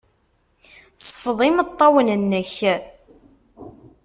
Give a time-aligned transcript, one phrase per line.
[1.01, 2.55] Sfeḍ imeṭṭawen-nnek.